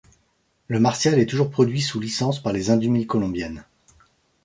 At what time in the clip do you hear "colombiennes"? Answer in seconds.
3.05-3.65